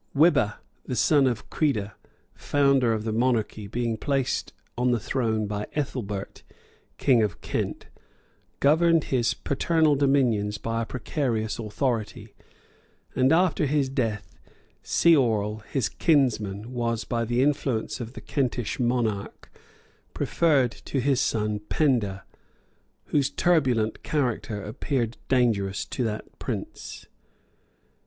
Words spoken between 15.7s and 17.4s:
kinsman, was, by